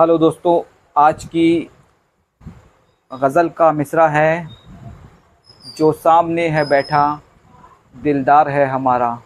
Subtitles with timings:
[0.00, 0.62] Hello दोस्तों,
[0.96, 1.70] आज की
[3.14, 4.48] गज़ल का मिसरा है।
[5.76, 7.20] जो सामने है बैठा,
[7.96, 9.22] दिलदार है हमारा।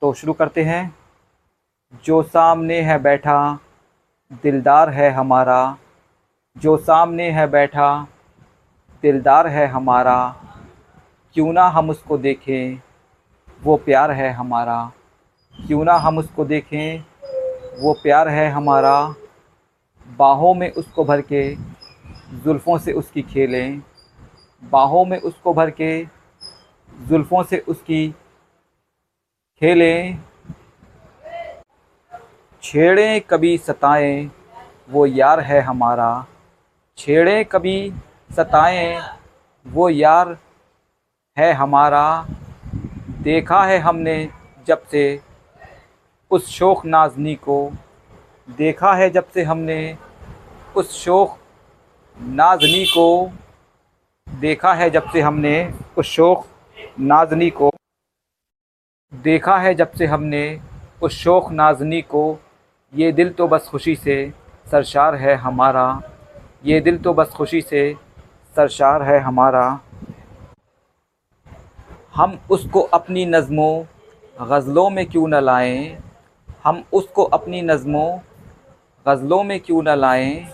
[0.00, 0.96] तो शुरू करते हैं।
[2.04, 3.58] जो सामने है बैठा,
[4.32, 5.76] दिलदार है हमारा।
[6.58, 8.06] जो सामने है बैठा,
[9.02, 10.36] दिलदार है हमारा।
[11.34, 12.82] क्यों ना हम उसको देखें,
[13.62, 14.92] वो प्यार है हमारा।
[15.66, 17.04] क्यों ना हम उसको देखें,
[17.80, 19.14] वो प्यार है हमारा।
[20.18, 21.54] बाहों में उसको भर के
[22.44, 23.82] जुल्फ़ों से उसकी खेलें,
[24.62, 26.04] बाहों में उसको भर के
[27.08, 28.08] जुल्फ़ों से उसकी
[29.60, 30.18] खेलें।
[32.62, 34.30] छेड़ें कभी सताएँ,
[34.90, 36.26] वो यार है हमारा।
[36.98, 37.92] छेड़ें कभी
[38.30, 39.00] सताएँ,
[39.66, 40.36] वो यार
[41.36, 42.26] है हमारा।
[43.22, 44.28] देखा है हमने
[44.66, 45.20] जब से
[46.30, 47.72] उस शोख नाजनी को
[48.58, 49.96] देखा है जब से हमने
[50.76, 51.36] उस शोख
[52.16, 53.30] नाजनी को
[54.26, 56.46] देखा है जब से हमने उस शोख
[57.00, 57.70] नाजनी को
[59.12, 60.60] देखा है जब से हमने
[61.02, 62.38] उस शोख नाजनी को,
[62.94, 64.32] ये दिल तो बस खुशी से
[64.70, 66.02] सरशार है हमारा,
[66.64, 67.94] ये दिल तो बस खुशी से
[68.56, 69.80] सरशार है हमारा।
[72.14, 73.84] हम उसको अपनी नज़मों,
[74.42, 75.98] गज़लों में क्यों न लाएँ?
[76.64, 78.18] हम उसको अपनी नज़मों
[79.06, 80.46] गज़लों में क्यों न लाएँ?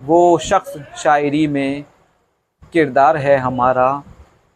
[0.00, 1.84] वो शख्स शायरी में
[2.72, 3.86] किरदार है हमारा।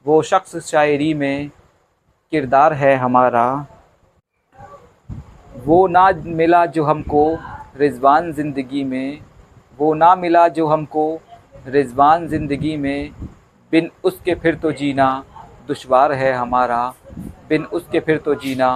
[0.07, 1.51] वो शख्स शायरी में
[2.33, 3.45] किरदार है हमारा।
[5.65, 7.25] वो ना मिला जो हमको
[7.77, 9.21] रिजवान ज़िंदगी में।
[9.79, 11.07] वो ना मिला जो हमको
[11.67, 13.11] रिजवान ज़िंदगी में।
[13.73, 15.09] बिन उसके फिर तो जीना
[15.69, 16.85] दुशवार है हमारा।
[17.49, 18.71] बिन उसके फिर तो जीना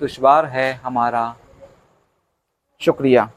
[0.00, 1.34] दुशवार है हमारा।
[2.80, 3.30] शुक्रिया।